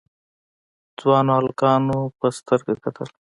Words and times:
ځوانو 0.99 1.31
هلکانو 1.39 1.97
په 2.19 2.27
سترګه 2.37 2.73
کتل. 2.83 3.09